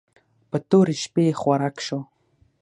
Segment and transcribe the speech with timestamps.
[0.49, 1.99] په تورې شپې خوراک شو.